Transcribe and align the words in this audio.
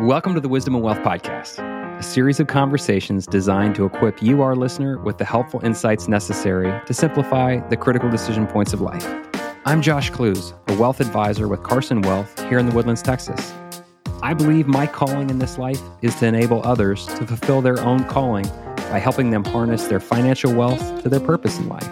Welcome 0.00 0.32
to 0.32 0.40
the 0.40 0.48
Wisdom 0.48 0.74
and 0.74 0.82
Wealth 0.82 1.00
Podcast, 1.00 1.58
a 1.98 2.02
series 2.02 2.40
of 2.40 2.46
conversations 2.46 3.26
designed 3.26 3.74
to 3.74 3.84
equip 3.84 4.22
you, 4.22 4.40
our 4.40 4.56
listener, 4.56 4.98
with 4.98 5.18
the 5.18 5.26
helpful 5.26 5.60
insights 5.62 6.08
necessary 6.08 6.72
to 6.86 6.94
simplify 6.94 7.58
the 7.68 7.76
critical 7.76 8.08
decision 8.08 8.46
points 8.46 8.72
of 8.72 8.80
life. 8.80 9.06
I'm 9.66 9.82
Josh 9.82 10.10
Klooz, 10.10 10.54
a 10.68 10.74
wealth 10.78 11.00
advisor 11.00 11.48
with 11.48 11.62
Carson 11.64 12.00
Wealth 12.00 12.42
here 12.48 12.58
in 12.58 12.66
the 12.66 12.74
Woodlands, 12.74 13.02
Texas. 13.02 13.52
I 14.22 14.32
believe 14.32 14.66
my 14.66 14.86
calling 14.86 15.28
in 15.28 15.38
this 15.38 15.58
life 15.58 15.82
is 16.00 16.14
to 16.20 16.26
enable 16.26 16.66
others 16.66 17.04
to 17.04 17.26
fulfill 17.26 17.60
their 17.60 17.78
own 17.80 18.04
calling 18.04 18.46
by 18.88 19.00
helping 19.00 19.28
them 19.28 19.44
harness 19.44 19.84
their 19.88 20.00
financial 20.00 20.54
wealth 20.54 21.02
to 21.02 21.10
their 21.10 21.20
purpose 21.20 21.58
in 21.58 21.68
life. 21.68 21.90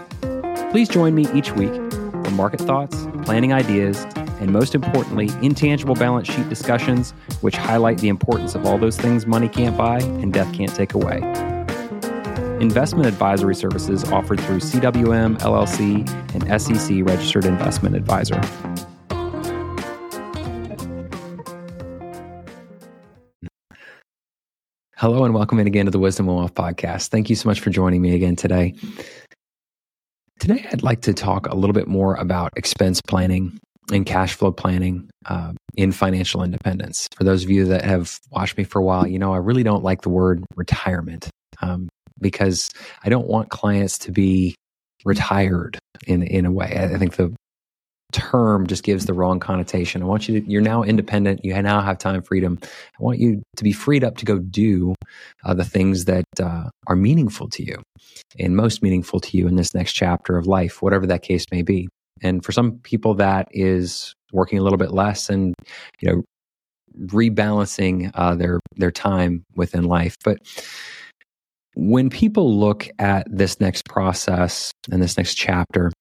Please 0.71 0.89
join 0.89 1.15
me 1.15 1.27
each 1.35 1.53
week 1.53 1.75
for 1.75 2.31
market 2.31 2.63
thoughts, 2.63 3.07
planning 3.25 3.53
ideas, 3.53 4.07
and 4.41 4.53
most 4.53 4.75
importantly, 4.75 5.31
intangible 5.43 5.95
balance 5.95 6.29
sheet 6.29 6.49
discussions, 6.49 7.13
which 7.41 7.57
highlight 7.57 7.99
the 7.99 8.09
importance 8.09 8.55
of 8.55 8.65
all 8.65 8.79
those 8.79 8.97
things 8.97 9.27
money 9.27 9.49
can't 9.49 9.77
buy 9.77 9.99
and 9.99 10.33
death 10.33 10.53
can't 10.55 10.75
take 10.75 10.95
away. 10.95 11.19
Investment 12.61 13.07
advisory 13.07 13.55
services 13.55 14.05
offered 14.11 14.41
through 14.41 14.59
CWM 14.59 15.39
LLC 15.39 16.09
and 16.35 16.61
SEC 16.61 17.05
registered 17.05 17.45
investment 17.45 17.95
advisor. 17.95 18.41
Hello 24.97 25.23
and 25.23 25.33
welcome 25.33 25.61
in 25.61 25.69
again 25.69 25.85
to 25.85 25.93
the 25.93 25.99
Wisdom 26.01 26.29
and 26.29 26.37
Wealth 26.37 26.55
podcast. 26.55 27.11
Thank 27.11 27.31
you 27.31 27.37
so 27.37 27.49
much 27.49 27.61
for 27.61 27.71
joining 27.71 28.03
me 28.03 28.17
again 28.17 28.35
today. 28.35 28.75
Today, 30.41 30.67
I'd 30.73 30.83
like 30.83 31.03
to 31.03 31.15
talk 31.15 31.47
a 31.47 31.55
little 31.55 31.75
bit 31.75 31.87
more 31.87 32.17
about 32.17 32.53
expense 32.57 33.01
planning 33.01 33.61
and 33.93 34.07
cash 34.07 34.35
flow 34.35 34.53
planning 34.53 35.09
uh, 35.27 35.53
in 35.77 35.93
financial 35.93 36.43
independence. 36.43 37.09
For 37.17 37.25
those 37.25 37.45
of 37.45 37.51
you 37.51 37.67
that 37.67 37.85
have 37.85 38.19
watched 38.31 38.57
me 38.57 38.65
for 38.65 38.79
a 38.79 38.85
while, 38.85 39.07
you 39.07 39.19
know 39.19 39.33
I 39.33 39.39
really 39.39 39.63
don't 39.63 39.85
like 39.85 40.03
the 40.03 40.11
word 40.11 40.45
retirement 40.57 41.31
um, 41.63 41.89
because 42.21 42.71
I 43.05 43.09
don't 43.09 43.27
want 43.27 43.51
clients 43.51 43.99
to 44.01 44.13
be 44.13 44.55
retired 45.05 45.79
in 46.07 46.23
in 46.23 46.47
a 46.47 46.53
way. 46.53 46.77
I 46.93 46.99
think 46.99 47.17
the 47.17 47.35
term 48.13 48.67
just 48.67 48.85
gives 48.85 49.07
the 49.07 49.13
wrong 49.13 49.39
connotation. 49.39 50.03
I 50.03 50.07
want 50.07 50.29
you 50.29 50.41
to, 50.41 50.51
you're 50.51 50.63
now 50.63 50.83
independent. 50.83 51.45
You 51.45 51.61
now 51.61 51.81
have 51.83 51.99
time 51.99 52.23
freedom. 52.23 52.59
I 52.63 53.03
want 53.03 53.19
you 53.19 53.43
to 53.57 53.65
be 53.65 53.73
freed 53.73 54.03
up 54.03 54.17
to 54.19 54.25
go 54.25 54.39
do 54.39 54.95
uh, 55.45 55.55
the 55.55 55.65
things 55.65 56.07
that 56.07 56.25
uh, 56.41 56.71
are 56.87 56.97
meaningful 56.97 57.49
to 57.51 57.63
you 57.63 57.83
and 58.39 58.57
most 58.57 58.83
meaningful 58.83 59.21
to 59.21 59.37
you 59.37 59.47
in 59.47 59.57
this 59.57 59.75
next 59.75 59.93
chapter 59.93 60.39
of 60.39 60.47
life, 60.47 60.81
whatever 60.81 61.07
that 61.07 61.23
case 61.23 61.45
may 61.53 61.63
be. 61.63 61.89
And 62.23 62.45
for 62.45 62.53
some 62.53 62.73
people, 62.83 63.15
that 63.15 63.49
is 63.51 64.15
working 64.33 64.59
a 64.59 64.63
little 64.63 64.79
bit 64.79 64.93
less 64.93 65.29
and, 65.31 65.55
you 66.01 66.11
know, 66.11 66.23
rebalancing 67.07 68.11
uh, 68.15 68.35
their 68.35 68.59
their 68.77 68.91
time 68.91 69.45
within 69.55 69.85
life. 69.85 70.17
But 70.25 70.39
when 71.75 72.11
people 72.11 72.59
look 72.59 72.89
at 72.99 73.27
this 73.31 73.61
next 73.61 73.85
process 73.85 74.73
and 74.91 75.01
this 75.03 75.17
next 75.17 75.35
chapter, 75.35 75.93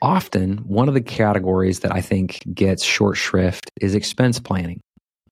often 0.00 0.58
one 0.58 0.88
of 0.88 0.94
the 0.94 1.00
categories 1.00 1.80
that 1.80 1.92
I 1.92 2.00
think 2.00 2.40
gets 2.54 2.84
short 2.84 3.16
shrift 3.16 3.70
is 3.80 3.94
expense 3.94 4.38
planning. 4.38 4.80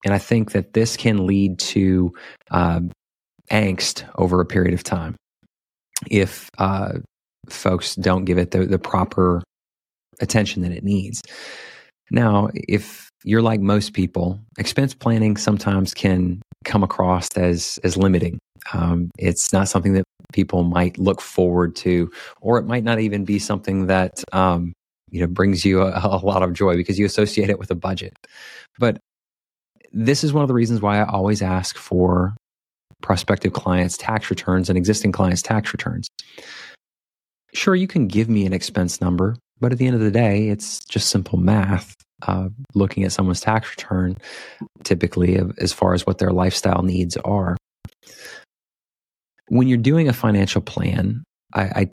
And 0.05 0.13
I 0.13 0.19
think 0.19 0.53
that 0.53 0.73
this 0.73 0.97
can 0.97 1.27
lead 1.27 1.59
to 1.61 2.13
uh, 2.51 2.81
angst 3.51 4.05
over 4.17 4.41
a 4.41 4.47
period 4.47 4.75
of 4.75 4.83
time. 4.83 5.17
If 6.11 6.49
uh, 6.59 6.95
folks 7.49 7.95
don't 7.97 8.25
give 8.25 8.39
it 8.39 8.51
the, 8.51 8.67
the 8.67 8.79
proper 8.79 9.43
attention 10.21 10.63
that 10.63 10.73
it 10.73 10.85
needs. 10.85 11.23
Now, 12.11 12.51
if 12.55 13.09
you're 13.25 13.43
like 13.43 13.61
most 13.61 13.95
people, 13.95 14.41
expense 14.59 14.95
planning 14.95 15.37
sometimes 15.37 15.95
can 15.95 16.43
come 16.65 16.83
across 16.83 17.29
as 17.37 17.79
as 17.85 17.97
limiting. 17.97 18.39
Um, 18.73 19.11
it's 19.19 19.53
not 19.53 19.69
something 19.69 19.95
that 19.95 20.05
people 20.33 20.63
might 20.65 20.99
look 20.99 21.21
forward 21.21 21.77
to, 21.77 22.11
or 22.41 22.59
it 22.59 22.67
might 22.67 22.85
not 22.85 23.01
even 23.01 23.25
be 23.25 23.39
something 23.39 23.87
that 23.87 24.23
um, 24.33 24.73
you 25.11 25.21
know 25.21 25.27
brings 25.27 25.65
you 25.65 25.83
a, 25.83 25.91
a 26.05 26.25
lot 26.25 26.43
of 26.43 26.53
joy 26.53 26.77
because 26.77 26.99
you 26.99 27.07
associate 27.07 27.51
it 27.51 27.59
with 27.59 27.71
a 27.71 27.75
budget. 27.75 28.15
But 28.79 28.99
this 29.93 30.25
is 30.25 30.33
one 30.33 30.43
of 30.43 30.49
the 30.49 30.55
reasons 30.55 30.81
why 30.81 30.99
I 30.99 31.05
always 31.05 31.41
ask 31.41 31.77
for 31.77 32.37
prospective 33.01 33.53
clients' 33.53 33.97
tax 33.97 34.31
returns 34.31 34.69
and 34.69 34.79
existing 34.79 35.13
clients' 35.13 35.43
tax 35.43 35.73
returns 35.73 36.09
sure, 37.55 37.75
you 37.75 37.87
can 37.87 38.07
give 38.07 38.29
me 38.29 38.47
an 38.47 38.53
expense 38.53 39.01
number, 39.01 39.37
but 39.61 39.73
at 39.73 39.79
the 39.79 39.87
end 39.87 39.95
of 39.95 40.03
the 40.03 40.11
day, 40.11 40.49
it's 40.49 40.85
just 40.85 41.09
simple 41.09 41.39
math. 41.39 41.95
Uh, 42.27 42.49
looking 42.75 43.05
at 43.05 43.13
someone's 43.13 43.41
tax 43.41 43.69
return, 43.71 44.17
typically, 44.83 45.39
as 45.59 45.73
far 45.73 45.93
as 45.93 46.07
what 46.07 46.19
their 46.19 46.31
lifestyle 46.31 46.83
needs 46.83 47.17
are. 47.19 47.57
When 49.49 49.69
you're 49.69 49.77
doing 49.77 50.09
a 50.09 50.13
financial 50.13 50.63
plan, 50.63 51.23
I, 51.53 51.63
I 51.63 51.91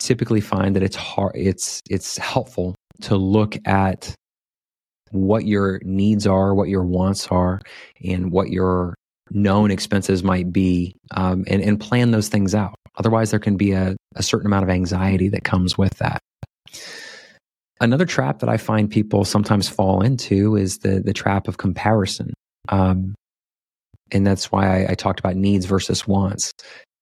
typically 0.00 0.40
find 0.40 0.74
that 0.74 0.82
it's 0.82 0.96
hard. 0.96 1.32
It's 1.36 1.80
it's 1.88 2.18
helpful 2.18 2.74
to 3.02 3.16
look 3.16 3.56
at 3.66 4.12
what 5.10 5.46
your 5.46 5.80
needs 5.84 6.26
are, 6.26 6.54
what 6.54 6.68
your 6.68 6.84
wants 6.84 7.28
are, 7.28 7.60
and 8.04 8.32
what 8.32 8.50
your 8.50 8.94
known 9.30 9.70
expenses 9.70 10.24
might 10.24 10.52
be, 10.52 10.96
um, 11.12 11.44
and, 11.46 11.62
and 11.62 11.78
plan 11.78 12.10
those 12.10 12.28
things 12.28 12.54
out. 12.54 12.74
Otherwise, 12.96 13.30
there 13.30 13.40
can 13.40 13.56
be 13.56 13.72
a, 13.72 13.96
a 14.18 14.22
certain 14.22 14.46
amount 14.46 14.64
of 14.64 14.70
anxiety 14.70 15.28
that 15.28 15.44
comes 15.44 15.78
with 15.78 15.96
that. 15.98 16.20
Another 17.80 18.04
trap 18.04 18.40
that 18.40 18.48
I 18.48 18.56
find 18.56 18.90
people 18.90 19.24
sometimes 19.24 19.68
fall 19.68 20.02
into 20.02 20.56
is 20.56 20.78
the 20.78 21.00
the 21.00 21.12
trap 21.12 21.46
of 21.46 21.58
comparison, 21.58 22.34
um, 22.68 23.14
and 24.10 24.26
that's 24.26 24.50
why 24.50 24.84
I, 24.84 24.92
I 24.92 24.94
talked 24.94 25.20
about 25.20 25.36
needs 25.36 25.64
versus 25.64 26.06
wants. 26.06 26.52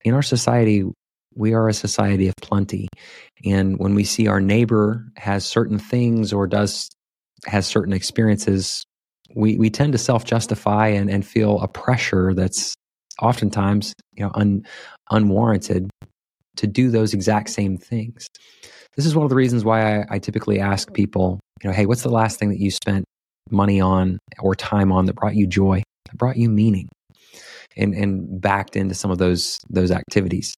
In 0.04 0.12
our 0.12 0.22
society, 0.22 0.84
we 1.34 1.54
are 1.54 1.68
a 1.68 1.74
society 1.74 2.28
of 2.28 2.34
plenty, 2.42 2.88
and 3.44 3.78
when 3.78 3.94
we 3.94 4.04
see 4.04 4.26
our 4.26 4.40
neighbor 4.40 5.06
has 5.16 5.46
certain 5.46 5.78
things 5.78 6.30
or 6.30 6.46
does 6.46 6.90
has 7.46 7.66
certain 7.66 7.94
experiences, 7.94 8.84
we 9.34 9.56
we 9.56 9.70
tend 9.70 9.92
to 9.92 9.98
self 9.98 10.26
justify 10.26 10.88
and, 10.88 11.08
and 11.08 11.26
feel 11.26 11.58
a 11.62 11.68
pressure 11.68 12.34
that's 12.34 12.74
oftentimes 13.22 13.94
you 14.12 14.24
know 14.24 14.30
un, 14.34 14.62
unwarranted 15.10 15.90
to 16.56 16.66
do 16.66 16.90
those 16.90 17.14
exact 17.14 17.50
same 17.50 17.76
things. 17.76 18.26
This 18.96 19.06
is 19.06 19.14
one 19.14 19.24
of 19.24 19.30
the 19.30 19.36
reasons 19.36 19.64
why 19.64 20.00
I, 20.00 20.06
I 20.10 20.18
typically 20.18 20.58
ask 20.58 20.92
people, 20.92 21.40
you 21.62 21.68
know, 21.68 21.74
hey, 21.74 21.86
what's 21.86 22.02
the 22.02 22.10
last 22.10 22.38
thing 22.38 22.48
that 22.48 22.58
you 22.58 22.70
spent 22.70 23.04
money 23.50 23.80
on 23.80 24.18
or 24.40 24.54
time 24.54 24.90
on 24.90 25.06
that 25.06 25.14
brought 25.14 25.36
you 25.36 25.46
joy, 25.46 25.82
that 26.06 26.16
brought 26.16 26.36
you 26.36 26.48
meaning, 26.48 26.88
and 27.76 27.94
and 27.94 28.40
backed 28.40 28.76
into 28.76 28.94
some 28.94 29.10
of 29.10 29.18
those 29.18 29.60
those 29.70 29.90
activities. 29.90 30.54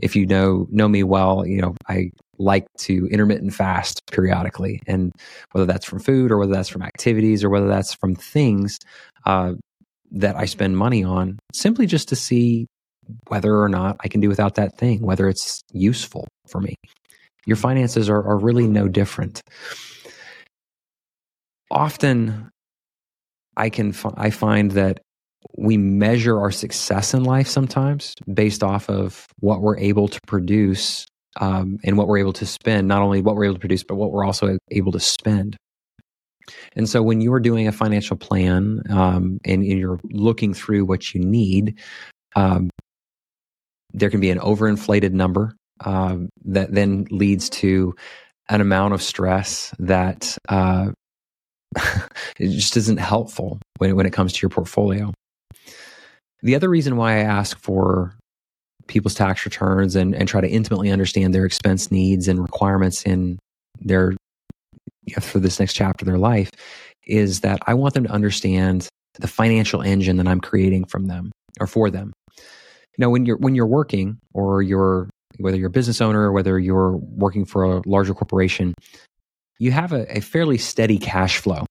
If 0.00 0.14
you 0.16 0.26
know 0.26 0.66
know 0.70 0.88
me 0.88 1.02
well, 1.02 1.46
you 1.46 1.60
know 1.60 1.74
I 1.88 2.10
like 2.38 2.66
to 2.78 3.06
intermittent 3.10 3.54
fast 3.54 4.00
periodically, 4.10 4.80
and 4.86 5.12
whether 5.52 5.66
that's 5.66 5.86
from 5.86 6.00
food 6.00 6.30
or 6.30 6.38
whether 6.38 6.52
that's 6.52 6.68
from 6.68 6.82
activities 6.82 7.44
or 7.44 7.50
whether 7.50 7.68
that's 7.68 7.94
from 7.94 8.14
things 8.14 8.78
uh, 9.24 9.52
that 10.12 10.36
I 10.36 10.46
spend 10.46 10.76
money 10.76 11.04
on, 11.04 11.38
simply 11.52 11.86
just 11.86 12.08
to 12.08 12.16
see 12.16 12.66
whether 13.28 13.60
or 13.60 13.68
not 13.68 13.96
I 14.00 14.08
can 14.08 14.20
do 14.20 14.28
without 14.28 14.54
that 14.56 14.76
thing, 14.78 15.02
whether 15.02 15.28
it's 15.28 15.60
useful 15.72 16.26
for 16.46 16.60
me. 16.60 16.74
Your 17.46 17.56
finances 17.56 18.08
are, 18.10 18.22
are 18.22 18.38
really 18.38 18.66
no 18.66 18.88
different. 18.88 19.40
Often, 21.70 22.50
I 23.56 23.70
can 23.70 23.94
I 24.16 24.30
find 24.30 24.72
that 24.72 25.00
we 25.56 25.76
measure 25.76 26.38
our 26.38 26.50
success 26.50 27.14
in 27.14 27.24
life 27.24 27.48
sometimes 27.48 28.14
based 28.32 28.62
off 28.62 28.90
of 28.90 29.26
what 29.40 29.62
we're 29.62 29.78
able 29.78 30.08
to 30.08 30.20
produce 30.26 31.06
um, 31.40 31.78
and 31.84 31.96
what 31.96 32.08
we're 32.08 32.18
able 32.18 32.32
to 32.34 32.46
spend. 32.46 32.88
Not 32.88 33.02
only 33.02 33.22
what 33.22 33.36
we're 33.36 33.44
able 33.44 33.54
to 33.54 33.60
produce, 33.60 33.84
but 33.84 33.96
what 33.96 34.12
we're 34.12 34.24
also 34.24 34.58
able 34.70 34.92
to 34.92 35.00
spend. 35.00 35.56
And 36.74 36.88
so, 36.88 37.02
when 37.02 37.20
you're 37.20 37.40
doing 37.40 37.66
a 37.66 37.72
financial 37.72 38.16
plan 38.16 38.82
um, 38.90 39.38
and, 39.44 39.62
and, 39.62 39.78
you're 39.78 40.00
looking 40.04 40.54
through 40.54 40.84
what 40.84 41.12
you 41.12 41.20
need, 41.20 41.78
um, 42.36 42.70
there 43.96 44.10
can 44.10 44.20
be 44.20 44.30
an 44.30 44.38
overinflated 44.38 45.12
number 45.12 45.56
uh, 45.84 46.16
that 46.44 46.72
then 46.72 47.06
leads 47.10 47.50
to 47.50 47.94
an 48.48 48.60
amount 48.60 48.94
of 48.94 49.02
stress 49.02 49.74
that 49.78 50.38
uh, 50.48 50.90
it 52.38 52.48
just 52.50 52.76
isn't 52.76 52.98
helpful 52.98 53.58
when, 53.78 53.96
when 53.96 54.06
it 54.06 54.12
comes 54.12 54.32
to 54.32 54.42
your 54.42 54.50
portfolio. 54.50 55.12
The 56.42 56.54
other 56.54 56.68
reason 56.68 56.96
why 56.96 57.14
I 57.14 57.20
ask 57.20 57.58
for 57.58 58.14
people's 58.86 59.14
tax 59.14 59.44
returns 59.44 59.96
and, 59.96 60.14
and 60.14 60.28
try 60.28 60.40
to 60.40 60.48
intimately 60.48 60.90
understand 60.90 61.34
their 61.34 61.44
expense 61.44 61.90
needs 61.90 62.28
and 62.28 62.40
requirements 62.40 63.02
in 63.02 63.38
their 63.80 64.12
for 65.20 65.38
this 65.38 65.58
next 65.58 65.74
chapter 65.74 66.04
of 66.04 66.06
their 66.06 66.18
life 66.18 66.50
is 67.06 67.40
that 67.40 67.60
I 67.66 67.74
want 67.74 67.94
them 67.94 68.04
to 68.04 68.10
understand 68.10 68.88
the 69.18 69.28
financial 69.28 69.80
engine 69.80 70.16
that 70.16 70.28
I'm 70.28 70.40
creating 70.40 70.84
from 70.84 71.06
them 71.06 71.32
or 71.60 71.66
for 71.66 71.90
them. 71.90 72.12
You 72.96 73.02
know, 73.02 73.10
when 73.10 73.26
you're 73.26 73.36
when 73.36 73.54
you're 73.54 73.66
working 73.66 74.18
or 74.32 74.62
you're 74.62 75.08
whether 75.38 75.56
you're 75.56 75.68
a 75.68 75.70
business 75.70 76.00
owner 76.00 76.32
whether 76.32 76.58
you're 76.58 76.92
working 76.92 77.44
for 77.44 77.64
a 77.64 77.82
larger 77.86 78.14
corporation, 78.14 78.74
you 79.58 79.70
have 79.70 79.92
a, 79.92 80.16
a 80.16 80.20
fairly 80.20 80.58
steady 80.58 80.98
cash 80.98 81.38
flow. 81.38 81.66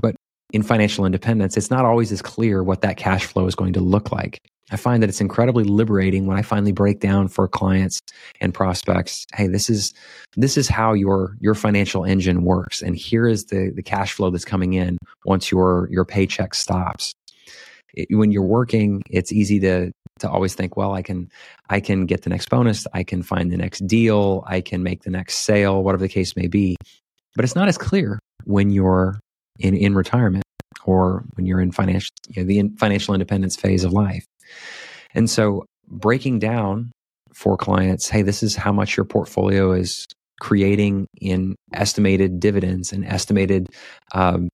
But 0.00 0.16
in 0.52 0.62
financial 0.62 1.04
independence, 1.04 1.56
it's 1.56 1.70
not 1.70 1.84
always 1.84 2.12
as 2.12 2.22
clear 2.22 2.62
what 2.62 2.80
that 2.82 2.96
cash 2.96 3.26
flow 3.26 3.46
is 3.46 3.54
going 3.54 3.74
to 3.74 3.80
look 3.80 4.10
like. 4.10 4.38
I 4.70 4.76
find 4.76 5.02
that 5.02 5.08
it's 5.08 5.20
incredibly 5.20 5.64
liberating 5.64 6.26
when 6.26 6.36
I 6.36 6.42
finally 6.42 6.72
break 6.72 7.00
down 7.00 7.28
for 7.28 7.48
clients 7.48 8.00
and 8.40 8.52
prospects, 8.52 9.26
hey, 9.34 9.46
this 9.46 9.70
is 9.70 9.94
this 10.36 10.56
is 10.56 10.68
how 10.68 10.92
your 10.92 11.36
your 11.40 11.54
financial 11.54 12.04
engine 12.04 12.42
works 12.44 12.82
and 12.82 12.96
here 12.96 13.26
is 13.26 13.46
the 13.46 13.72
the 13.74 13.82
cash 13.82 14.12
flow 14.12 14.30
that's 14.30 14.44
coming 14.44 14.74
in 14.74 14.98
once 15.24 15.50
your 15.50 15.88
your 15.90 16.04
paycheck 16.04 16.54
stops. 16.54 17.14
It, 17.94 18.08
when 18.10 18.32
you're 18.32 18.42
working, 18.42 19.02
it's 19.10 19.32
easy 19.32 19.60
to 19.60 19.92
to 20.20 20.28
always 20.30 20.54
think, 20.54 20.76
well, 20.76 20.94
I 20.94 21.02
can 21.02 21.28
I 21.68 21.80
can 21.80 22.06
get 22.06 22.22
the 22.22 22.30
next 22.30 22.50
bonus, 22.50 22.86
I 22.92 23.04
can 23.04 23.22
find 23.22 23.52
the 23.52 23.56
next 23.56 23.86
deal, 23.86 24.44
I 24.46 24.60
can 24.60 24.82
make 24.82 25.02
the 25.02 25.10
next 25.10 25.36
sale, 25.36 25.82
whatever 25.82 26.02
the 26.02 26.08
case 26.08 26.36
may 26.36 26.48
be. 26.48 26.76
But 27.36 27.44
it's 27.44 27.54
not 27.54 27.68
as 27.68 27.78
clear 27.78 28.18
when 28.44 28.70
you're 28.70 29.20
in 29.58 29.74
in 29.74 29.94
retirement 29.94 30.44
or 30.84 31.24
when 31.34 31.46
you're 31.46 31.60
in 31.60 31.72
financial 31.72 32.10
you 32.28 32.42
know, 32.42 32.46
the 32.46 32.70
financial 32.78 33.14
independence 33.14 33.56
phase 33.56 33.84
of 33.84 33.92
life. 33.92 34.24
And 35.14 35.28
so 35.28 35.64
breaking 35.86 36.38
down 36.38 36.92
for 37.32 37.56
clients, 37.56 38.08
hey, 38.08 38.22
this 38.22 38.42
is 38.42 38.56
how 38.56 38.72
much 38.72 38.96
your 38.96 39.04
portfolio 39.04 39.72
is 39.72 40.06
creating 40.40 41.06
in 41.20 41.56
estimated 41.72 42.40
dividends 42.40 42.92
and 42.92 43.04
estimated 43.04 43.68
um, 44.12 44.48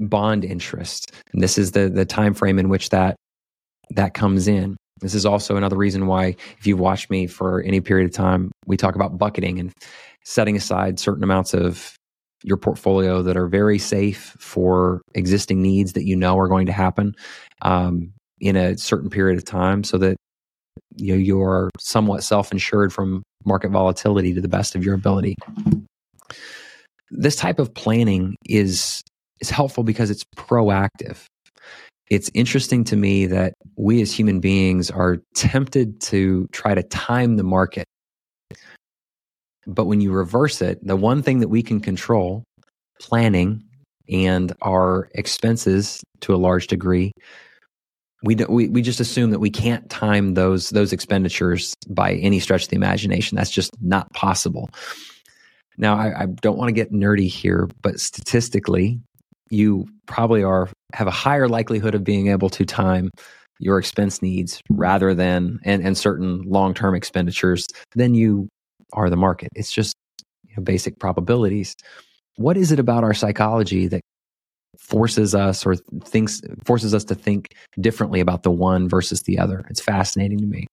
bond 0.00 0.44
interest. 0.44 1.12
And 1.32 1.42
this 1.42 1.58
is 1.58 1.72
the 1.72 1.88
the 1.88 2.04
time 2.04 2.34
frame 2.34 2.58
in 2.58 2.68
which 2.68 2.90
that 2.90 3.16
that 3.90 4.14
comes 4.14 4.48
in. 4.48 4.76
This 5.00 5.14
is 5.14 5.24
also 5.24 5.56
another 5.56 5.76
reason 5.76 6.06
why, 6.06 6.36
if 6.58 6.66
you've 6.66 6.80
watched 6.80 7.10
me 7.10 7.26
for 7.26 7.62
any 7.62 7.80
period 7.80 8.06
of 8.06 8.14
time, 8.14 8.52
we 8.66 8.76
talk 8.76 8.94
about 8.94 9.18
bucketing 9.18 9.58
and 9.58 9.72
setting 10.24 10.56
aside 10.56 10.98
certain 10.98 11.24
amounts 11.24 11.54
of 11.54 11.94
your 12.42 12.56
portfolio 12.56 13.22
that 13.22 13.36
are 13.36 13.48
very 13.48 13.78
safe 13.78 14.36
for 14.38 15.02
existing 15.14 15.60
needs 15.62 15.92
that 15.92 16.06
you 16.06 16.16
know 16.16 16.38
are 16.38 16.48
going 16.48 16.66
to 16.66 16.72
happen 16.72 17.14
um, 17.62 18.12
in 18.40 18.56
a 18.56 18.76
certain 18.76 19.10
period 19.10 19.38
of 19.38 19.44
time 19.44 19.84
so 19.84 19.98
that 19.98 20.16
you 20.96 21.12
know 21.12 21.18
you 21.18 21.40
are 21.40 21.70
somewhat 21.78 22.22
self-insured 22.22 22.92
from 22.92 23.22
market 23.44 23.70
volatility 23.70 24.32
to 24.32 24.40
the 24.40 24.48
best 24.48 24.74
of 24.74 24.84
your 24.84 24.94
ability 24.94 25.34
this 27.10 27.36
type 27.36 27.58
of 27.58 27.74
planning 27.74 28.36
is 28.46 29.02
is 29.40 29.50
helpful 29.50 29.84
because 29.84 30.10
it's 30.10 30.24
proactive 30.36 31.24
it's 32.10 32.30
interesting 32.34 32.82
to 32.82 32.96
me 32.96 33.26
that 33.26 33.54
we 33.76 34.02
as 34.02 34.12
human 34.12 34.40
beings 34.40 34.90
are 34.90 35.18
tempted 35.36 36.00
to 36.00 36.48
try 36.52 36.74
to 36.74 36.82
time 36.84 37.36
the 37.36 37.44
market 37.44 37.84
but 39.66 39.84
when 39.84 40.00
you 40.00 40.12
reverse 40.12 40.60
it 40.60 40.78
the 40.86 40.96
one 40.96 41.22
thing 41.22 41.40
that 41.40 41.48
we 41.48 41.62
can 41.62 41.80
control 41.80 42.44
planning 43.00 43.62
and 44.08 44.52
our 44.62 45.08
expenses 45.14 46.02
to 46.20 46.34
a 46.34 46.36
large 46.36 46.66
degree 46.66 47.12
we, 48.22 48.34
do, 48.34 48.46
we 48.48 48.68
we 48.68 48.82
just 48.82 49.00
assume 49.00 49.30
that 49.30 49.38
we 49.38 49.50
can't 49.50 49.88
time 49.88 50.34
those 50.34 50.70
those 50.70 50.92
expenditures 50.92 51.74
by 51.88 52.14
any 52.14 52.38
stretch 52.38 52.64
of 52.64 52.68
the 52.68 52.76
imagination. 52.76 53.36
That's 53.36 53.50
just 53.50 53.70
not 53.80 54.12
possible. 54.12 54.70
Now, 55.78 55.96
I, 55.96 56.22
I 56.22 56.26
don't 56.26 56.58
want 56.58 56.68
to 56.68 56.74
get 56.74 56.92
nerdy 56.92 57.28
here, 57.28 57.68
but 57.80 57.98
statistically, 57.98 59.00
you 59.50 59.86
probably 60.06 60.42
are 60.42 60.68
have 60.92 61.06
a 61.06 61.12
higher 61.12 61.48
likelihood 61.48 61.94
of 61.94 62.04
being 62.04 62.28
able 62.28 62.50
to 62.50 62.64
time 62.64 63.10
your 63.58 63.78
expense 63.78 64.22
needs 64.22 64.60
rather 64.70 65.14
than 65.14 65.58
and, 65.64 65.84
and 65.84 65.96
certain 65.96 66.42
long 66.42 66.72
term 66.72 66.94
expenditures 66.94 67.66
than 67.94 68.14
you 68.14 68.48
are 68.92 69.10
the 69.10 69.16
market. 69.16 69.50
It's 69.54 69.70
just 69.70 69.94
you 70.48 70.54
know, 70.56 70.62
basic 70.62 70.98
probabilities. 70.98 71.74
What 72.36 72.56
is 72.56 72.72
it 72.72 72.78
about 72.78 73.04
our 73.04 73.14
psychology 73.14 73.86
that 73.88 74.00
forces 74.78 75.34
us 75.34 75.66
or 75.66 75.76
thinks 76.04 76.40
forces 76.64 76.94
us 76.94 77.04
to 77.04 77.14
think 77.14 77.54
differently 77.80 78.20
about 78.20 78.42
the 78.42 78.50
one 78.50 78.88
versus 78.88 79.22
the 79.22 79.38
other. 79.38 79.64
It's 79.68 79.80
fascinating 79.80 80.38
to 80.38 80.46
me. 80.46 80.66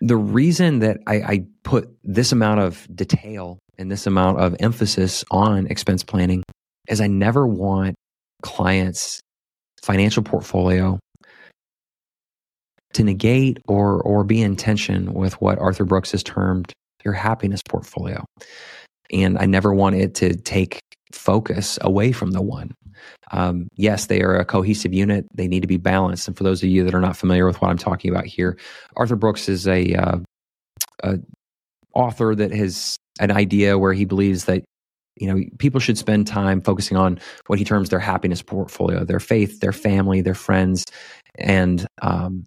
The 0.00 0.16
reason 0.16 0.80
that 0.80 0.98
I, 1.06 1.14
I 1.14 1.46
put 1.62 1.88
this 2.04 2.32
amount 2.32 2.60
of 2.60 2.86
detail 2.94 3.58
and 3.78 3.90
this 3.90 4.06
amount 4.06 4.38
of 4.40 4.56
emphasis 4.60 5.24
on 5.30 5.66
expense 5.66 6.02
planning 6.02 6.42
is 6.88 7.00
I 7.00 7.06
never 7.06 7.46
want 7.46 7.96
clients' 8.42 9.20
financial 9.82 10.22
portfolio 10.22 10.98
to 12.94 13.04
negate 13.04 13.58
or 13.68 14.00
or 14.02 14.24
be 14.24 14.40
in 14.40 14.56
tension 14.56 15.12
with 15.12 15.40
what 15.40 15.58
Arthur 15.58 15.84
Brooks 15.84 16.12
has 16.12 16.22
termed 16.22 16.72
your 17.04 17.14
happiness 17.14 17.60
portfolio. 17.68 18.24
And 19.12 19.38
I 19.38 19.46
never 19.46 19.72
want 19.72 19.96
it 19.96 20.14
to 20.16 20.34
take 20.34 20.80
focus 21.12 21.78
away 21.82 22.12
from 22.12 22.32
the 22.32 22.42
one. 22.42 22.72
Um, 23.30 23.68
yes, 23.76 24.06
they 24.06 24.22
are 24.22 24.36
a 24.36 24.44
cohesive 24.44 24.92
unit. 24.92 25.26
They 25.34 25.46
need 25.46 25.60
to 25.60 25.68
be 25.68 25.76
balanced. 25.76 26.26
And 26.26 26.36
for 26.36 26.42
those 26.42 26.62
of 26.62 26.68
you 26.68 26.84
that 26.84 26.94
are 26.94 27.00
not 27.00 27.16
familiar 27.16 27.46
with 27.46 27.60
what 27.60 27.70
I'm 27.70 27.78
talking 27.78 28.10
about 28.10 28.26
here, 28.26 28.58
Arthur 28.96 29.16
Brooks 29.16 29.48
is 29.48 29.68
a, 29.68 29.94
uh, 29.94 30.18
a 31.04 31.18
author 31.94 32.34
that 32.34 32.50
has 32.52 32.96
an 33.20 33.30
idea 33.30 33.78
where 33.78 33.92
he 33.92 34.04
believes 34.04 34.44
that 34.44 34.64
you 35.16 35.26
know 35.26 35.42
people 35.58 35.80
should 35.80 35.98
spend 35.98 36.26
time 36.26 36.60
focusing 36.60 36.96
on 36.96 37.18
what 37.46 37.58
he 37.58 37.64
terms 37.64 37.88
their 37.88 37.98
happiness 37.98 38.42
portfolio, 38.42 39.04
their 39.04 39.20
faith, 39.20 39.60
their 39.60 39.72
family, 39.72 40.20
their 40.20 40.34
friends, 40.34 40.84
and 41.36 41.86
um, 42.02 42.44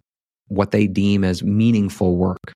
what 0.47 0.71
they 0.71 0.87
deem 0.87 1.23
as 1.23 1.43
meaningful 1.43 2.15
work. 2.15 2.53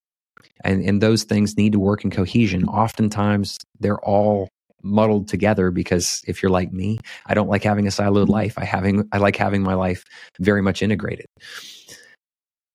And, 0.65 0.81
and 0.83 1.01
those 1.01 1.23
things 1.23 1.57
need 1.57 1.73
to 1.73 1.79
work 1.79 2.05
in 2.05 2.11
cohesion. 2.11 2.65
Oftentimes, 2.65 3.57
they're 3.79 3.99
all 3.99 4.47
muddled 4.81 5.27
together 5.27 5.71
because 5.71 6.21
if 6.27 6.43
you're 6.43 6.51
like 6.51 6.71
me, 6.71 6.99
I 7.25 7.33
don't 7.33 7.49
like 7.49 7.63
having 7.63 7.87
a 7.87 7.89
siloed 7.89 8.23
mm-hmm. 8.23 8.31
life. 8.31 8.53
I 8.57 8.65
having 8.65 9.07
I 9.11 9.17
like 9.17 9.35
having 9.35 9.63
my 9.63 9.73
life 9.73 10.03
very 10.39 10.61
much 10.61 10.81
integrated. 10.81 11.25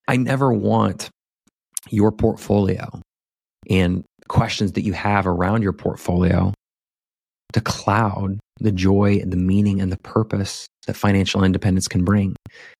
I 0.06 0.16
never 0.16 0.52
want 0.52 1.10
your 1.90 2.10
portfolio 2.10 2.88
and 3.68 4.04
questions 4.28 4.72
that 4.72 4.82
you 4.82 4.92
have 4.92 5.26
around 5.26 5.62
your 5.62 5.72
portfolio 5.72 6.52
to 7.52 7.60
cloud 7.60 8.38
the 8.60 8.72
joy 8.72 9.18
and 9.22 9.32
the 9.32 9.36
meaning 9.36 9.80
and 9.80 9.90
the 9.90 9.98
purpose 9.98 10.66
that 10.86 10.96
financial 10.96 11.44
independence 11.44 11.88
can 11.88 12.04
bring. 12.04 12.34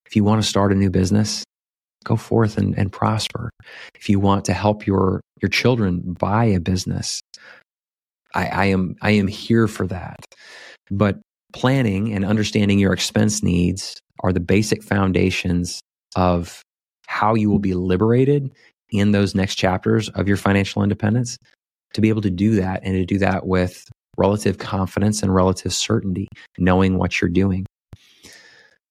If 0.06 0.16
you 0.16 0.24
want 0.24 0.42
to 0.42 0.48
start 0.48 0.72
a 0.72 0.74
new 0.74 0.90
business, 0.90 1.44
go 2.04 2.16
forth 2.16 2.58
and, 2.58 2.76
and 2.76 2.92
prosper. 2.92 3.50
If 3.94 4.08
you 4.08 4.18
want 4.18 4.44
to 4.46 4.52
help 4.52 4.86
your 4.86 5.20
your 5.40 5.48
children 5.48 6.16
buy 6.18 6.46
a 6.46 6.60
business, 6.60 7.20
I, 8.34 8.46
I 8.46 8.64
am 8.66 8.96
I 9.02 9.12
am 9.12 9.28
here 9.28 9.68
for 9.68 9.86
that. 9.86 10.16
But 10.90 11.18
planning 11.52 12.12
and 12.12 12.24
understanding 12.24 12.78
your 12.78 12.92
expense 12.92 13.42
needs 13.42 13.96
are 14.20 14.32
the 14.32 14.40
basic 14.40 14.82
foundations 14.82 15.80
of 16.16 16.62
how 17.06 17.34
you 17.34 17.50
will 17.50 17.58
be 17.58 17.74
liberated 17.74 18.50
in 18.90 19.12
those 19.12 19.34
next 19.34 19.56
chapters 19.56 20.08
of 20.10 20.28
your 20.28 20.36
financial 20.36 20.82
independence 20.82 21.38
to 21.94 22.00
be 22.00 22.08
able 22.08 22.22
to 22.22 22.30
do 22.30 22.56
that 22.56 22.80
and 22.82 22.94
to 22.94 23.04
do 23.04 23.18
that 23.18 23.46
with 23.46 23.88
relative 24.16 24.58
confidence 24.58 25.22
and 25.22 25.34
relative 25.34 25.72
certainty, 25.72 26.28
knowing 26.58 26.98
what 26.98 27.20
you're 27.20 27.30
doing. 27.30 27.64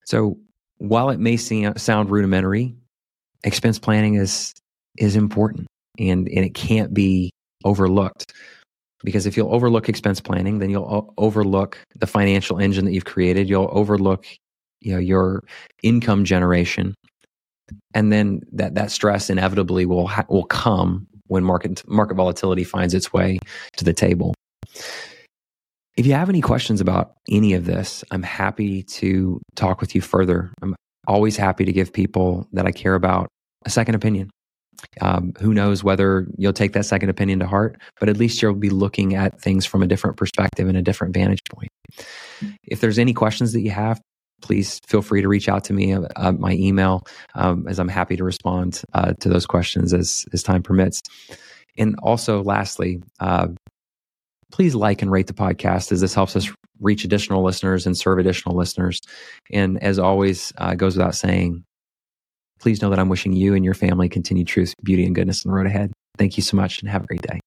So 0.06 0.38
while 0.78 1.10
it 1.10 1.20
may 1.20 1.38
seem, 1.38 1.76
sound 1.78 2.10
rudimentary, 2.10 2.76
expense 3.44 3.80
planning 3.80 4.16
is 4.16 4.54
is 4.98 5.16
important 5.16 5.68
and, 6.00 6.28
and 6.28 6.46
it 6.46 6.56
can't 6.56 6.94
be 6.94 7.30
overlooked. 7.64 8.34
Because 9.04 9.28
if 9.28 9.38
you'll 9.38 9.54
overlook 9.54 9.90
expense 9.90 10.20
planning, 10.20 10.58
then 10.58 10.72
you'll 10.72 11.14
overlook 11.18 11.78
the 11.96 12.08
financial 12.08 12.58
engine 12.58 12.86
that 12.86 12.94
you've 12.94 13.06
created. 13.06 13.48
You'll 13.48 13.70
overlook, 13.72 14.26
you 14.82 14.94
know, 14.94 14.98
your 14.98 15.44
income 15.84 16.26
generation, 16.26 16.96
and 17.94 18.12
then 18.12 18.42
that 18.52 18.76
that 18.76 18.92
stress 18.92 19.30
inevitably 19.30 19.86
will 19.86 20.08
ha- 20.08 20.26
will 20.30 20.46
come 20.46 21.08
when 21.28 21.44
market 21.44 21.88
market 21.88 22.16
volatility 22.16 22.64
finds 22.64 22.94
its 22.94 23.12
way 23.14 23.40
to 23.76 23.84
the 23.84 23.94
table. 23.94 24.34
If 25.98 26.06
you 26.06 26.14
have 26.14 26.30
any 26.30 26.42
questions 26.42 26.80
about 26.80 27.14
any 27.30 27.54
of 27.54 27.66
this, 27.66 28.04
I'm 28.12 28.24
happy 28.24 28.84
to 28.84 29.42
talk 29.56 29.82
with 29.82 29.96
you 29.96 30.02
further. 30.02 30.54
I'm 30.62 30.76
always 31.08 31.36
happy 31.36 31.66
to 31.66 31.72
give 31.72 31.92
people 31.92 32.48
that 32.54 32.68
I 32.68 32.72
care 32.72 32.94
about 32.94 33.28
a 33.66 33.70
second 33.70 33.96
opinion. 33.96 34.30
Um, 35.02 35.34
who 35.40 35.56
knows 35.56 35.84
whether 35.84 36.28
you'll 36.38 36.54
take 36.54 36.74
that 36.74 36.86
second 36.86 37.10
opinion 37.10 37.40
to 37.40 37.48
heart, 37.48 37.82
but 38.00 38.10
at 38.10 38.18
least 38.18 38.44
you'll 38.44 38.54
be 38.54 38.70
looking 38.70 39.16
at 39.16 39.42
things 39.42 39.66
from 39.66 39.82
a 39.82 39.88
different 39.88 40.18
perspective 40.18 40.68
and 40.68 40.78
a 40.78 40.84
different 40.84 41.16
vantage 41.16 41.40
point. 41.50 41.70
If 42.64 42.80
there's 42.80 43.00
any 43.00 43.14
questions 43.14 43.54
that 43.54 43.62
you 43.62 43.72
have, 43.72 44.00
please 44.42 44.80
feel 44.88 45.02
free 45.02 45.22
to 45.22 45.28
reach 45.28 45.50
out 45.50 45.64
to 45.66 45.74
me. 45.74 45.94
Uh, 45.94 46.04
uh, 46.16 46.32
my 46.32 46.54
email, 46.54 47.06
um, 47.36 47.68
as 47.68 47.80
I'm 47.80 47.88
happy 47.88 48.16
to 48.16 48.24
respond 48.24 48.82
uh, 48.94 49.14
to 49.20 49.30
those 49.30 49.46
questions 49.46 49.94
as 49.94 50.26
as 50.34 50.44
time 50.44 50.64
permits. 50.64 51.02
And 51.78 51.96
also, 52.02 52.44
lastly, 52.44 53.02
uh, 53.20 53.48
please 54.52 54.76
like 54.76 55.02
and 55.02 55.12
rate 55.12 55.28
the 55.28 55.34
podcast 55.34 55.92
as 55.92 56.02
this 56.02 56.14
helps 56.14 56.36
us 56.36 56.52
reach 56.80 57.04
additional 57.04 57.44
listeners 57.44 57.86
and 57.86 57.98
serve 57.98 58.20
additional 58.20 58.56
listeners. 58.56 59.02
And 59.52 59.82
as 59.84 60.00
always, 60.00 60.54
uh, 60.58 60.76
goes 60.76 60.96
without 60.96 61.16
saying, 61.16 61.64
Please 62.60 62.82
know 62.82 62.90
that 62.90 62.98
I'm 63.00 63.10
wishing 63.10 63.34
you 63.34 63.54
and 63.54 63.64
your 63.64 63.76
family 63.76 64.10
continued 64.10 64.48
truth, 64.48 64.74
beauty, 64.84 65.06
and 65.06 65.14
goodness 65.14 65.46
on 65.46 65.52
the 65.52 65.56
road 65.56 65.68
ahead. 65.68 65.92
Thank 66.18 66.38
you 66.38 66.44
so 66.44 66.58
much 66.58 66.82
and 66.82 66.90
have 66.90 67.04
a 67.04 67.08
great 67.08 67.22
day. 67.22 67.40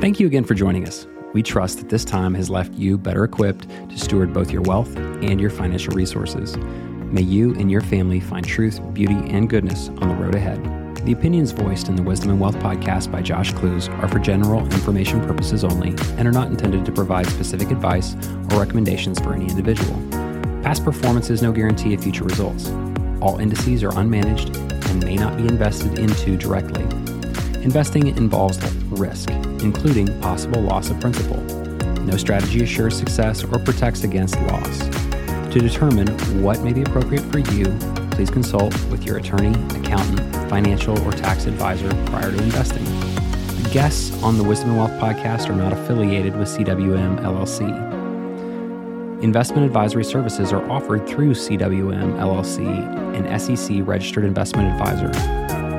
Thank 0.00 0.18
you 0.18 0.26
again 0.26 0.44
for 0.44 0.54
joining 0.54 0.88
us. 0.88 1.06
We 1.34 1.42
trust 1.42 1.76
that 1.76 1.90
this 1.90 2.06
time 2.06 2.32
has 2.32 2.48
left 2.48 2.72
you 2.72 2.96
better 2.96 3.22
equipped 3.22 3.68
to 3.68 3.98
steward 3.98 4.32
both 4.32 4.50
your 4.50 4.62
wealth 4.62 4.96
and 4.96 5.38
your 5.38 5.50
financial 5.50 5.92
resources. 5.92 6.56
May 6.56 7.20
you 7.20 7.54
and 7.56 7.70
your 7.70 7.82
family 7.82 8.18
find 8.18 8.42
truth, 8.42 8.80
beauty, 8.94 9.18
and 9.28 9.50
goodness 9.50 9.90
on 9.90 10.08
the 10.08 10.14
road 10.14 10.34
ahead. 10.34 10.64
The 11.04 11.12
opinions 11.12 11.50
voiced 11.52 11.88
in 11.88 11.96
the 11.96 12.02
Wisdom 12.02 12.30
and 12.30 12.40
Wealth 12.40 12.56
podcast 12.60 13.12
by 13.12 13.20
Josh 13.20 13.52
Klooz 13.52 13.90
are 13.90 14.08
for 14.08 14.18
general 14.18 14.64
information 14.72 15.20
purposes 15.20 15.64
only 15.64 15.90
and 16.16 16.26
are 16.26 16.32
not 16.32 16.48
intended 16.48 16.86
to 16.86 16.92
provide 16.92 17.26
specific 17.26 17.70
advice 17.70 18.14
or 18.50 18.58
recommendations 18.58 19.20
for 19.20 19.34
any 19.34 19.48
individual. 19.50 19.94
Past 20.62 20.82
performance 20.82 21.28
is 21.28 21.42
no 21.42 21.52
guarantee 21.52 21.92
of 21.92 22.02
future 22.02 22.24
results. 22.24 22.70
All 23.20 23.38
indices 23.38 23.84
are 23.84 23.92
unmanaged 23.92 24.56
and 24.88 25.04
may 25.04 25.16
not 25.16 25.36
be 25.36 25.42
invested 25.42 25.98
into 25.98 26.38
directly. 26.38 26.84
Investing 27.62 28.06
involves 28.06 28.58
risk, 28.86 29.28
including 29.60 30.20
possible 30.20 30.60
loss 30.60 30.90
of 30.90 31.00
principal. 31.00 31.40
No 32.04 32.16
strategy 32.16 32.62
assures 32.62 32.96
success 32.96 33.44
or 33.44 33.58
protects 33.58 34.04
against 34.04 34.40
loss. 34.42 34.78
To 35.52 35.58
determine 35.58 36.08
what 36.42 36.60
may 36.60 36.72
be 36.72 36.82
appropriate 36.82 37.22
for 37.32 37.38
you, 37.38 37.66
please 38.10 38.30
consult 38.30 38.72
with 38.86 39.04
your 39.04 39.18
attorney, 39.18 39.52
accountant, 39.78 40.20
financial, 40.48 40.98
or 41.06 41.12
tax 41.12 41.46
advisor 41.46 41.88
prior 42.06 42.30
to 42.30 42.42
investing. 42.42 42.84
The 43.62 43.70
guests 43.72 44.22
on 44.22 44.38
the 44.38 44.44
Wisdom 44.44 44.70
and 44.70 44.78
Wealth 44.78 44.92
podcast 45.00 45.48
are 45.48 45.56
not 45.56 45.72
affiliated 45.72 46.36
with 46.36 46.48
CWM 46.48 47.20
LLC. 47.20 48.00
Investment 49.22 49.66
advisory 49.66 50.04
services 50.04 50.52
are 50.52 50.68
offered 50.70 51.06
through 51.06 51.34
CWM 51.34 52.18
LLC, 52.18 52.66
an 53.14 53.38
SEC 53.38 53.86
registered 53.86 54.24
investment 54.24 54.68
advisor. 54.68 55.69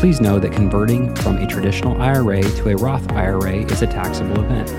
Please 0.00 0.18
know 0.18 0.38
that 0.38 0.52
converting 0.52 1.14
from 1.16 1.36
a 1.36 1.46
traditional 1.46 2.00
IRA 2.00 2.40
to 2.40 2.70
a 2.70 2.74
Roth 2.74 3.12
IRA 3.12 3.56
is 3.56 3.82
a 3.82 3.86
taxable 3.86 4.40
event. 4.40 4.70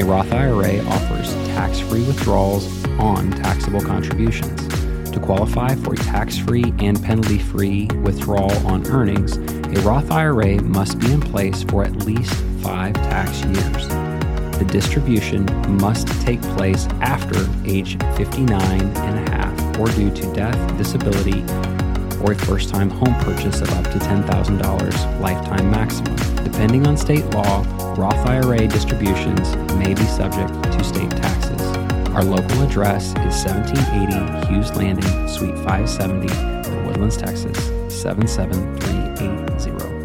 A 0.00 0.04
Roth 0.04 0.32
IRA 0.32 0.78
offers 0.84 1.34
tax 1.48 1.80
free 1.80 2.06
withdrawals 2.06 2.84
on 3.00 3.32
taxable 3.32 3.80
contributions. 3.80 4.68
To 5.10 5.18
qualify 5.18 5.74
for 5.74 5.94
a 5.94 5.96
tax 5.96 6.38
free 6.38 6.72
and 6.78 7.02
penalty 7.02 7.40
free 7.40 7.88
withdrawal 8.04 8.52
on 8.64 8.86
earnings, 8.86 9.38
a 9.38 9.80
Roth 9.80 10.12
IRA 10.12 10.62
must 10.62 11.00
be 11.00 11.10
in 11.14 11.20
place 11.20 11.64
for 11.64 11.82
at 11.82 12.06
least 12.06 12.32
five 12.62 12.94
tax 12.94 13.42
years 13.42 13.88
the 14.60 14.66
distribution 14.66 15.46
must 15.78 16.06
take 16.20 16.40
place 16.42 16.86
after 17.00 17.48
age 17.64 17.96
59 18.18 18.52
and 18.52 19.28
a 19.28 19.30
half 19.30 19.78
or 19.80 19.86
due 19.92 20.10
to 20.10 20.32
death, 20.34 20.76
disability, 20.76 21.40
or 22.22 22.32
a 22.32 22.34
first 22.34 22.68
time 22.68 22.90
home 22.90 23.14
purchase 23.20 23.60
of 23.60 23.70
up 23.72 23.84
to 23.84 23.98
$10,000 23.98 25.20
lifetime 25.20 25.70
maximum. 25.70 26.16
Depending 26.44 26.86
on 26.86 26.96
state 26.96 27.24
law, 27.30 27.64
Roth 27.96 28.26
IRA 28.26 28.66
distributions 28.66 29.56
may 29.76 29.94
be 29.94 30.04
subject 30.04 30.52
to 30.64 30.84
state 30.84 31.10
taxes. 31.10 31.60
Our 32.10 32.24
local 32.24 32.62
address 32.62 33.10
is 33.10 33.44
1780 33.44 34.52
Hughes 34.52 34.74
Landing, 34.74 35.28
Suite 35.28 35.56
570, 35.56 36.86
Woodlands, 36.86 37.16
Texas 37.16 37.56
77380. 37.88 39.99